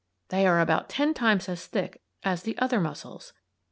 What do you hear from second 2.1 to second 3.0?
as the other